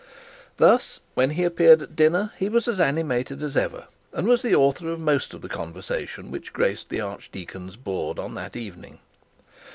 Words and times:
Thus 0.57 0.99
when 1.13 1.29
he 1.29 1.43
appeared 1.43 1.83
at 1.83 1.95
dinner 1.95 2.33
he 2.39 2.49
was 2.49 2.67
as 2.67 2.79
animated 2.79 3.43
as 3.43 3.55
ever, 3.55 3.83
and 4.11 4.27
was 4.27 4.41
the 4.41 4.55
author 4.55 4.89
of 4.89 4.99
most 4.99 5.35
of 5.35 5.41
the 5.43 5.47
conversation 5.47 6.31
which 6.31 6.53
graced 6.53 6.89
the 6.89 7.01
archdeacon's 7.01 7.75
board 7.75 8.17
on 8.17 8.33
that 8.33 8.55
evening. 8.55 8.97